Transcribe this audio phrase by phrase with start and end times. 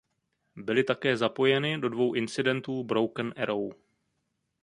[0.55, 3.69] Byly také zapojeny do dvou incidentů „Broken Arrow“.